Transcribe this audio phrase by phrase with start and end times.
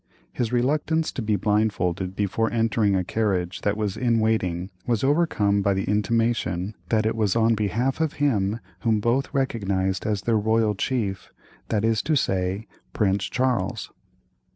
[0.33, 5.61] His reluctance to be blindfolded before entering a carriage that was in waiting was overcome
[5.61, 10.39] by the intimation that it was on behalf of him whom both recognised as their
[10.39, 11.31] royal chief,
[11.69, 13.91] that is to say, Prince Charles.